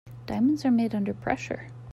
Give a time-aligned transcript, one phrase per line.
[0.25, 1.67] Diamonds are made under pressure.